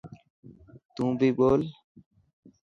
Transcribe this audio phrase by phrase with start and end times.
[0.93, 1.61] تون بي ٻول.